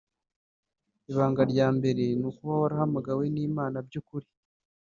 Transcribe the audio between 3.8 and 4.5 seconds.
by’ukuri